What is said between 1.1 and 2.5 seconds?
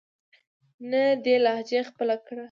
دې لهجه خپله ده.